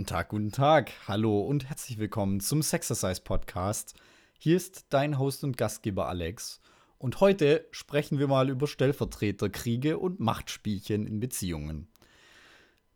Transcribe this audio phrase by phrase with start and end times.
[0.00, 0.92] Guten Tag, guten Tag.
[1.08, 3.92] Hallo und herzlich willkommen zum Sexercise Podcast.
[4.38, 6.62] Hier ist dein Host und Gastgeber Alex.
[6.96, 11.86] Und heute sprechen wir mal über Stellvertreterkriege und Machtspielchen in Beziehungen.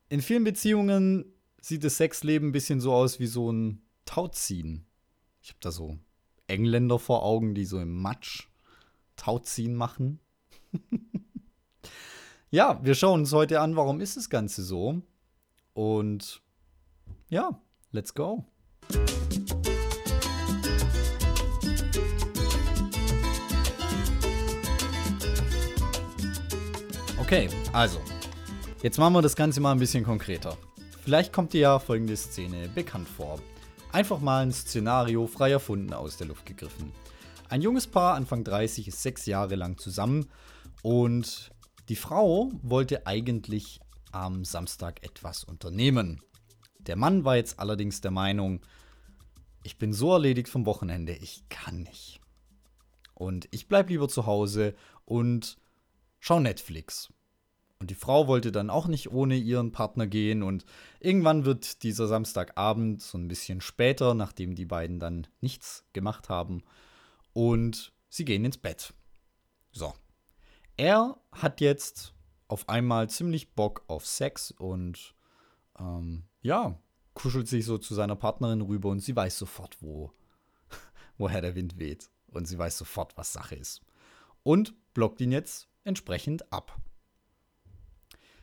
[0.08, 1.26] In vielen Beziehungen
[1.60, 4.86] sieht das Sexleben ein bisschen so aus wie so ein Tauziehen.
[5.42, 5.98] Ich habe da so
[6.46, 8.48] Engländer vor Augen, die so im Matsch
[9.16, 10.20] Tauziehen machen.
[12.50, 15.02] ja, wir schauen uns heute an, warum ist das Ganze so.
[15.74, 16.40] Und
[17.34, 17.50] ja,
[17.90, 18.44] let's go.
[27.18, 28.00] Okay, also,
[28.84, 30.56] jetzt machen wir das Ganze mal ein bisschen konkreter.
[31.02, 33.40] Vielleicht kommt dir ja folgende Szene bekannt vor.
[33.90, 36.92] Einfach mal ein Szenario frei erfunden aus der Luft gegriffen.
[37.48, 40.28] Ein junges Paar, Anfang 30, ist sechs Jahre lang zusammen
[40.82, 41.50] und
[41.88, 43.80] die Frau wollte eigentlich
[44.12, 46.20] am Samstag etwas unternehmen.
[46.86, 48.60] Der Mann war jetzt allerdings der Meinung,
[49.62, 52.20] ich bin so erledigt vom Wochenende, ich kann nicht.
[53.14, 55.56] Und ich bleib lieber zu Hause und
[56.20, 57.12] schau Netflix.
[57.78, 60.42] Und die Frau wollte dann auch nicht ohne ihren Partner gehen.
[60.42, 60.64] Und
[61.00, 66.62] irgendwann wird dieser Samstagabend so ein bisschen später, nachdem die beiden dann nichts gemacht haben.
[67.32, 68.94] Und sie gehen ins Bett.
[69.72, 69.92] So.
[70.76, 72.14] Er hat jetzt
[72.48, 75.14] auf einmal ziemlich Bock auf Sex und
[75.78, 76.78] ähm, ja,
[77.14, 80.12] kuschelt sich so zu seiner Partnerin rüber und sie weiß sofort, wo,
[81.18, 82.10] woher der Wind weht.
[82.28, 83.80] Und sie weiß sofort, was Sache ist.
[84.42, 86.78] Und blockt ihn jetzt entsprechend ab.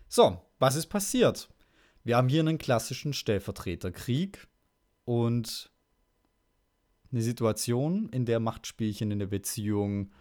[0.07, 1.49] So, was ist passiert?
[2.03, 4.47] Wir haben hier einen klassischen Stellvertreterkrieg
[5.05, 5.71] und
[7.11, 10.11] eine Situation, in der Machtspielchen in der Beziehung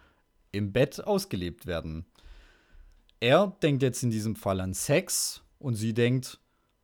[0.52, 2.04] im Bett ausgelebt werden.
[3.20, 6.40] Er denkt jetzt in diesem Fall an Sex und sie denkt,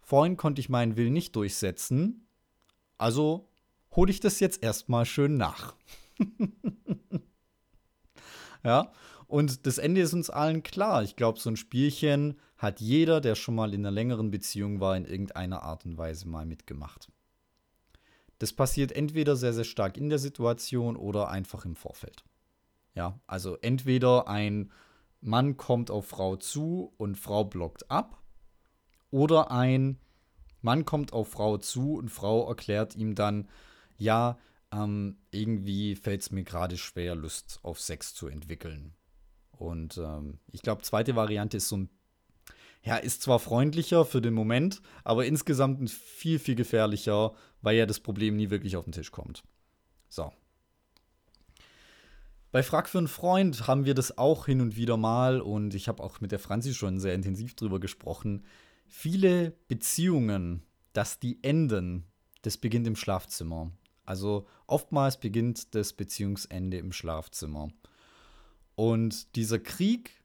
[0.06, 2.28] vorhin konnte ich meinen Willen nicht durchsetzen,
[2.96, 3.48] also
[3.94, 5.74] hole ich das jetzt erstmal schön nach.
[8.64, 8.92] ja,
[9.26, 11.02] und das Ende ist uns allen klar.
[11.02, 14.96] Ich glaube, so ein Spielchen hat jeder, der schon mal in einer längeren Beziehung war,
[14.96, 17.10] in irgendeiner Art und Weise mal mitgemacht.
[18.38, 22.24] Das passiert entweder sehr, sehr stark in der Situation oder einfach im Vorfeld.
[22.94, 24.70] Ja, also entweder ein
[25.20, 28.22] Mann kommt auf Frau zu und Frau blockt ab.
[29.10, 29.98] Oder ein
[30.62, 33.48] Mann kommt auf Frau zu und Frau erklärt ihm dann,
[33.96, 34.38] ja,
[34.72, 38.94] ähm, irgendwie fällt es mir gerade schwer, Lust auf Sex zu entwickeln.
[39.52, 41.90] Und ähm, ich glaube, zweite Variante ist so ein,
[42.82, 48.00] ja, ist zwar freundlicher für den Moment, aber insgesamt viel, viel gefährlicher, weil ja das
[48.00, 49.44] Problem nie wirklich auf den Tisch kommt.
[50.08, 50.30] So,
[52.56, 55.88] bei Frag für einen Freund haben wir das auch hin und wieder mal und ich
[55.88, 58.46] habe auch mit der Franzi schon sehr intensiv drüber gesprochen.
[58.88, 62.04] Viele Beziehungen, dass die enden,
[62.42, 63.72] das beginnt im Schlafzimmer.
[64.04, 67.68] Also oftmals beginnt das Beziehungsende im Schlafzimmer.
[68.76, 70.22] Und dieser Krieg,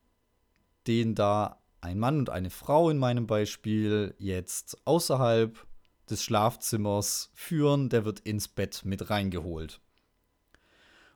[0.88, 5.66] den da ein Mann und eine Frau in meinem Beispiel jetzt außerhalb
[6.10, 9.82] des Schlafzimmers führen, der wird ins Bett mit reingeholt.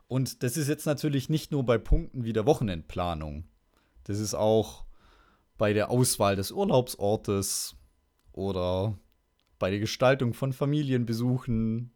[0.08, 3.46] Und das ist jetzt natürlich nicht nur bei Punkten wie der Wochenendplanung.
[4.04, 4.84] Das ist auch
[5.58, 7.76] bei der Auswahl des Urlaubsortes
[8.32, 8.98] oder
[9.60, 11.92] bei der Gestaltung von Familienbesuchen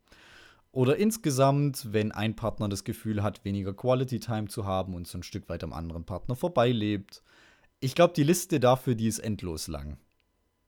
[0.72, 5.18] oder insgesamt, wenn ein Partner das Gefühl hat, weniger Quality Time zu haben und so
[5.18, 7.24] ein Stück weit am anderen Partner vorbeilebt.
[7.80, 9.98] Ich glaube, die Liste dafür, die ist endlos lang.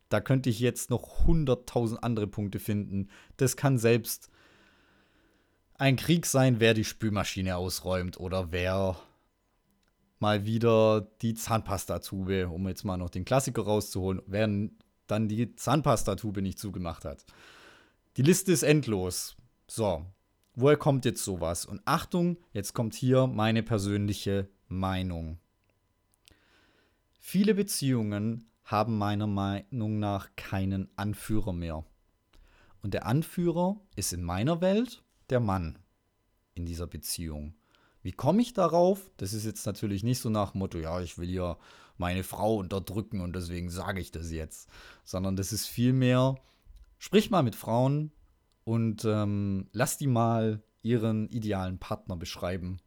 [0.10, 3.10] Da könnte ich jetzt noch hunderttausend andere Punkte finden.
[3.38, 4.30] Das kann selbst
[5.76, 8.98] ein Krieg sein, wer die Spülmaschine ausräumt oder wer
[10.22, 14.48] mal wieder die Zahnpastatube, um jetzt mal noch den Klassiker rauszuholen, wer
[15.08, 17.26] dann die Zahnpastatube nicht zugemacht hat.
[18.18, 19.36] Die Liste ist endlos.
[19.68, 20.06] So,
[20.56, 21.66] woher kommt jetzt sowas?
[21.66, 25.40] Und Achtung, jetzt kommt hier meine persönliche Meinung.
[27.20, 31.86] Viele Beziehungen haben meiner Meinung nach keinen Anführer mehr.
[32.82, 35.78] Und der Anführer ist in meiner Welt der Mann
[36.54, 37.54] in dieser Beziehung.
[38.04, 39.12] Wie komme ich darauf?
[39.18, 41.58] Das ist jetzt natürlich nicht so nach Motto, ja, ich will ja
[41.98, 44.70] meine Frau unterdrücken und deswegen sage ich das jetzt,
[45.04, 46.36] sondern das ist vielmehr,
[46.98, 48.12] sprich mal mit Frauen
[48.64, 52.80] und ähm, lass die mal ihren idealen Partner beschreiben.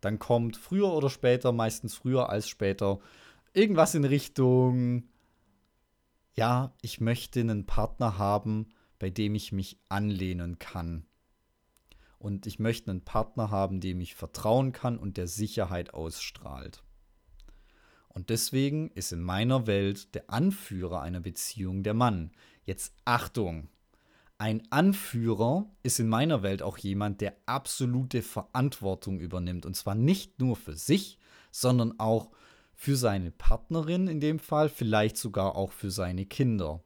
[0.00, 3.00] Dann kommt früher oder später, meistens früher als später,
[3.52, 5.04] irgendwas in Richtung,
[6.34, 11.06] ja, ich möchte einen Partner haben, bei dem ich mich anlehnen kann
[12.18, 16.82] und ich möchte einen Partner haben, dem ich vertrauen kann und der Sicherheit ausstrahlt.
[18.08, 22.30] Und deswegen ist in meiner Welt der Anführer einer Beziehung der Mann.
[22.64, 23.68] Jetzt Achtung!
[24.38, 29.64] Ein Anführer ist in meiner Welt auch jemand, der absolute Verantwortung übernimmt.
[29.64, 31.18] Und zwar nicht nur für sich,
[31.50, 32.30] sondern auch
[32.74, 36.82] für seine Partnerin in dem Fall, vielleicht sogar auch für seine Kinder.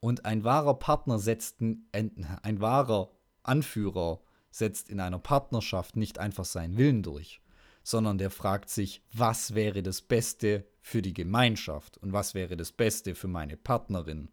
[0.00, 3.10] Und ein wahrer Partner setzt, ein, ein wahrer
[3.42, 4.20] Anführer
[4.52, 7.40] setzt in einer Partnerschaft nicht einfach seinen Willen durch,
[7.82, 12.70] sondern der fragt sich, was wäre das Beste für die Gemeinschaft und was wäre das
[12.70, 14.30] Beste für meine Partnerin.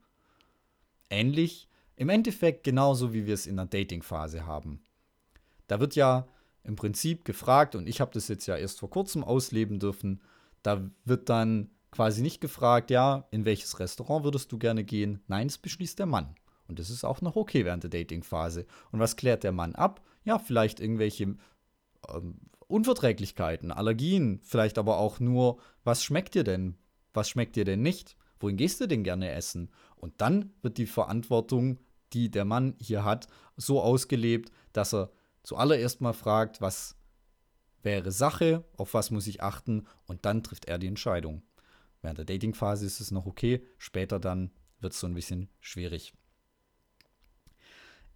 [1.10, 4.84] Ähnlich, im Endeffekt genauso wie wir es in der Dating-Phase haben.
[5.68, 6.28] Da wird ja
[6.64, 10.22] im Prinzip gefragt, und ich habe das jetzt ja erst vor kurzem ausleben dürfen,
[10.62, 15.22] da wird dann quasi nicht gefragt, ja, in welches Restaurant würdest du gerne gehen?
[15.28, 16.36] Nein, es beschließt der Mann.
[16.68, 18.66] Und das ist auch noch okay während der Dating-Phase.
[18.92, 20.02] Und was klärt der Mann ab?
[20.30, 21.38] Ja, vielleicht irgendwelche
[22.08, 26.78] ähm, Unverträglichkeiten, Allergien, vielleicht aber auch nur, was schmeckt dir denn?
[27.16, 28.16] Was schmeckt dir denn nicht?
[28.40, 29.72] Wohin gehst du denn gerne essen?
[29.96, 31.80] Und dann wird die Verantwortung,
[32.14, 33.28] die der Mann hier hat,
[33.58, 35.10] so ausgelebt, dass er
[35.42, 36.96] zuallererst mal fragt, was
[37.82, 41.42] wäre Sache, auf was muss ich achten und dann trifft er die Entscheidung.
[42.04, 46.14] Während der Dating-Phase ist es noch okay, später dann wird es so ein bisschen schwierig.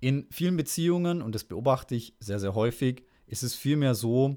[0.03, 4.35] In vielen Beziehungen, und das beobachte ich sehr, sehr häufig, ist es vielmehr so,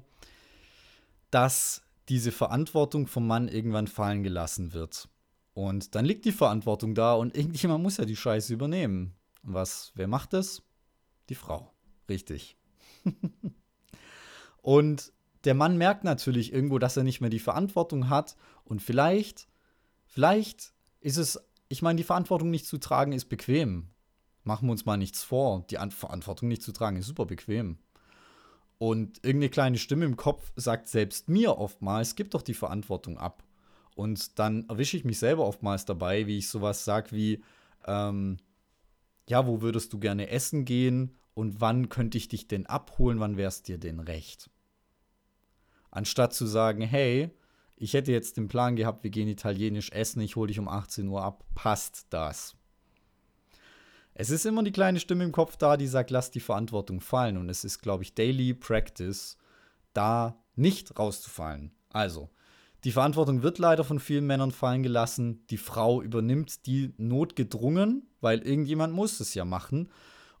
[1.29, 5.09] dass diese Verantwortung vom Mann irgendwann fallen gelassen wird.
[5.53, 9.13] Und dann liegt die Verantwortung da und irgendjemand muss ja die Scheiße übernehmen.
[9.43, 10.63] Und was, wer macht das?
[11.27, 11.73] Die Frau.
[12.07, 12.55] Richtig.
[14.61, 15.11] und
[15.43, 19.49] der Mann merkt natürlich irgendwo, dass er nicht mehr die Verantwortung hat und vielleicht,
[20.05, 20.71] vielleicht
[21.01, 21.37] ist es,
[21.67, 23.89] ich meine, die Verantwortung nicht zu tragen ist bequem
[24.47, 25.65] machen wir uns mal nichts vor.
[25.69, 27.77] Die Verantwortung nicht zu tragen ist super bequem.
[28.79, 33.43] Und irgendeine kleine Stimme im Kopf sagt selbst mir oftmals, gib doch die Verantwortung ab.
[33.95, 37.43] Und dann erwische ich mich selber oftmals dabei, wie ich sowas sage wie,
[37.85, 38.37] ähm,
[39.27, 43.37] ja, wo würdest du gerne essen gehen und wann könnte ich dich denn abholen, wann
[43.37, 44.49] wär's dir denn recht?
[45.89, 47.31] Anstatt zu sagen, hey,
[47.75, 51.07] ich hätte jetzt den Plan gehabt, wir gehen italienisch essen, ich hole dich um 18
[51.07, 52.56] Uhr ab, passt das?
[54.19, 57.37] Es ist immer die kleine Stimme im Kopf da, die sagt, lass die Verantwortung fallen.
[57.37, 59.37] Und es ist, glaube ich, Daily Practice,
[59.93, 61.71] da nicht rauszufallen.
[61.89, 62.31] Also,
[62.83, 65.45] die Verantwortung wird leider von vielen Männern fallen gelassen.
[65.51, 69.91] Die Frau übernimmt die notgedrungen, weil irgendjemand muss es ja machen.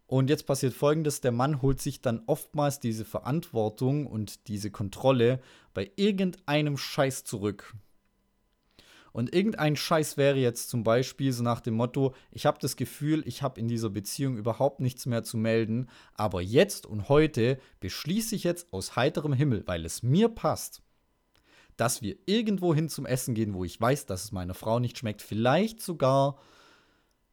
[0.07, 5.39] Und jetzt passiert folgendes: Der Mann holt sich dann oftmals diese Verantwortung und diese Kontrolle
[5.75, 7.75] bei irgendeinem Scheiß zurück.
[9.17, 13.23] Und irgendein Scheiß wäre jetzt zum Beispiel so nach dem Motto, ich habe das Gefühl,
[13.25, 18.35] ich habe in dieser Beziehung überhaupt nichts mehr zu melden, aber jetzt und heute beschließe
[18.35, 20.83] ich jetzt aus heiterem Himmel, weil es mir passt,
[21.77, 24.99] dass wir irgendwo hin zum Essen gehen, wo ich weiß, dass es meiner Frau nicht
[24.99, 26.37] schmeckt, vielleicht sogar,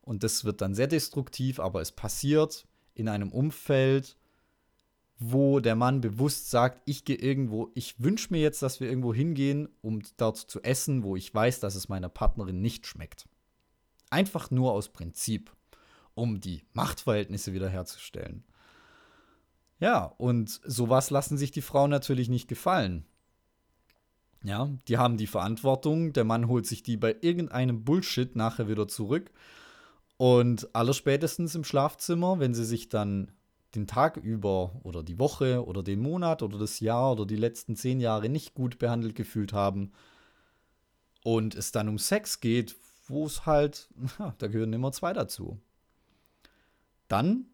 [0.00, 4.16] und das wird dann sehr destruktiv, aber es passiert in einem Umfeld,
[5.26, 9.14] wo der Mann bewusst sagt, ich gehe irgendwo, ich wünsche mir jetzt, dass wir irgendwo
[9.14, 13.26] hingehen, um dort zu essen, wo ich weiß, dass es meiner Partnerin nicht schmeckt.
[14.10, 15.50] Einfach nur aus Prinzip,
[16.14, 18.44] um die Machtverhältnisse wiederherzustellen.
[19.80, 23.06] Ja, und sowas lassen sich die Frauen natürlich nicht gefallen.
[24.42, 28.88] Ja, die haben die Verantwortung, der Mann holt sich die bei irgendeinem Bullshit nachher wieder
[28.88, 29.30] zurück.
[30.18, 33.32] Und allerspätestens im Schlafzimmer, wenn sie sich dann
[33.74, 37.76] den Tag über oder die Woche oder den Monat oder das Jahr oder die letzten
[37.76, 39.92] zehn Jahre nicht gut behandelt gefühlt haben
[41.22, 42.76] und es dann um Sex geht,
[43.06, 43.88] wo es halt,
[44.38, 45.60] da gehören immer zwei dazu.
[47.08, 47.46] Dann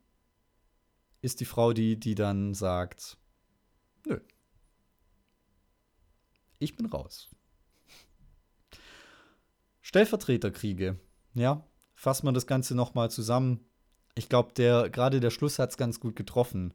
[1.23, 3.19] ist die Frau die, die dann sagt,
[4.07, 4.21] nö,
[6.59, 7.29] ich bin raus.
[9.81, 11.01] Stellvertreterkriege,
[11.35, 13.67] ja, fassen wir das Ganze nochmal zusammen
[14.15, 16.75] ich glaube, der, gerade der Schluss hat es ganz gut getroffen.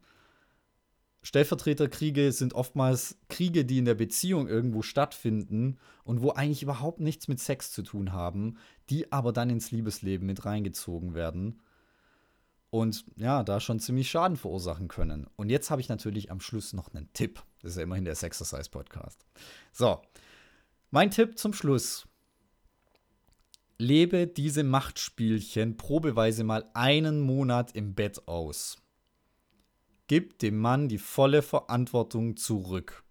[1.21, 7.27] Stellvertreterkriege sind oftmals Kriege, die in der Beziehung irgendwo stattfinden und wo eigentlich überhaupt nichts
[7.27, 8.57] mit Sex zu tun haben,
[8.89, 11.61] die aber dann ins Liebesleben mit reingezogen werden
[12.69, 15.27] und ja, da schon ziemlich Schaden verursachen können.
[15.35, 17.41] Und jetzt habe ich natürlich am Schluss noch einen Tipp.
[17.61, 19.25] Das ist ja immerhin der Sexercise Podcast.
[19.71, 20.01] So,
[20.91, 22.05] mein Tipp zum Schluss
[23.77, 28.77] lebe diese Machtspielchen probeweise mal einen Monat im Bett aus.
[30.07, 33.03] Gib dem Mann die volle Verantwortung zurück.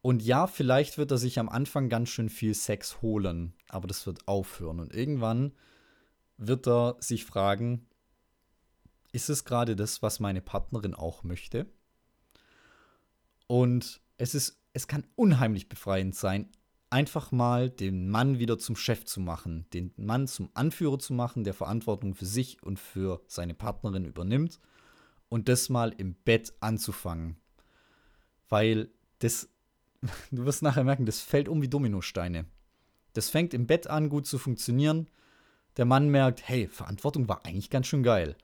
[0.00, 4.04] Und ja, vielleicht wird er sich am Anfang ganz schön viel Sex holen, aber das
[4.04, 4.80] wird aufhören.
[4.80, 5.52] Und irgendwann
[6.38, 7.86] wird er sich fragen,
[9.12, 11.66] ist es gerade das, was meine Partnerin auch möchte?
[13.46, 16.50] Und es ist, es kann unheimlich befreiend sein,
[16.92, 21.44] einfach mal den Mann wieder zum Chef zu machen, den Mann zum Anführer zu machen,
[21.44, 24.60] der Verantwortung für sich und für seine Partnerin übernimmt
[25.28, 27.36] und das mal im Bett anzufangen.
[28.48, 29.48] Weil das,
[30.30, 32.44] du wirst nachher merken, das fällt um wie Dominosteine.
[33.14, 35.08] Das fängt im Bett an, gut zu funktionieren.
[35.78, 38.36] Der Mann merkt, hey, Verantwortung war eigentlich ganz schön geil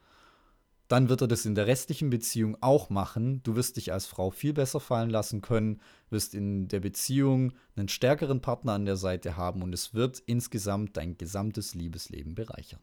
[0.89, 3.43] dann wird er das in der restlichen Beziehung auch machen.
[3.43, 7.89] Du wirst dich als Frau viel besser fallen lassen können, wirst in der Beziehung einen
[7.89, 12.81] stärkeren Partner an der Seite haben und es wird insgesamt dein gesamtes Liebesleben bereichern.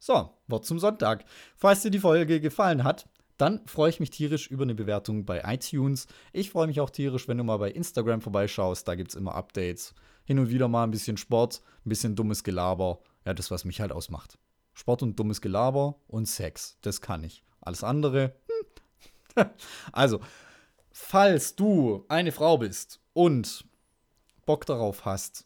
[0.00, 1.24] So, Wort zum Sonntag.
[1.56, 5.42] Falls dir die Folge gefallen hat, dann freue ich mich tierisch über eine Bewertung bei
[5.46, 6.08] iTunes.
[6.32, 8.88] Ich freue mich auch tierisch, wenn du mal bei Instagram vorbeischaust.
[8.88, 9.94] Da gibt es immer Updates.
[10.24, 13.00] Hin und wieder mal ein bisschen Sport, ein bisschen dummes Gelaber.
[13.24, 14.38] Ja, das, was mich halt ausmacht.
[14.80, 16.78] Sport und dummes Gelaber und Sex.
[16.80, 17.44] Das kann ich.
[17.60, 18.34] Alles andere.
[19.36, 19.50] Hm.
[19.92, 20.20] also,
[20.90, 23.66] falls du eine Frau bist und
[24.46, 25.44] Bock darauf hast,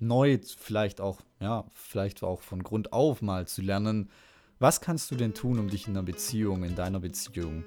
[0.00, 4.10] neu vielleicht auch, ja, vielleicht auch von Grund auf mal zu lernen,
[4.58, 7.64] was kannst du denn tun, um dich in einer Beziehung, in deiner Beziehung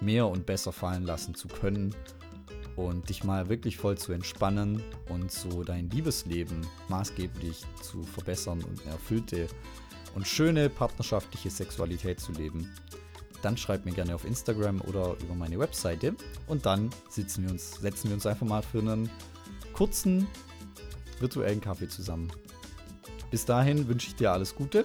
[0.00, 1.92] mehr und besser fallen lassen zu können
[2.76, 8.86] und dich mal wirklich voll zu entspannen und so dein Liebesleben maßgeblich zu verbessern und
[8.86, 9.48] erfüllte
[10.14, 12.72] und schöne partnerschaftliche Sexualität zu leben,
[13.42, 16.14] dann schreibt mir gerne auf Instagram oder über meine Webseite
[16.46, 19.10] und dann sitzen wir uns, setzen wir uns einfach mal für einen
[19.72, 20.26] kurzen
[21.20, 22.30] virtuellen Kaffee zusammen.
[23.30, 24.84] Bis dahin wünsche ich dir alles Gute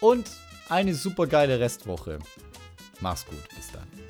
[0.00, 0.30] und
[0.68, 2.18] eine super geile Restwoche.
[3.00, 4.09] Mach's gut, bis dann.